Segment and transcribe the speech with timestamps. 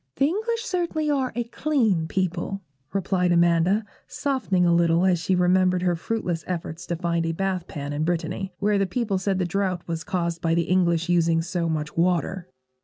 [0.15, 2.59] 'The English certainly are a clean people,'
[2.91, 7.67] replied Amanda, softening a little as she remembered her fruitless efforts to find a bath
[7.67, 11.39] pan in Brittany, where the people said the drought was caused by the English using
[11.43, 12.47] so much water.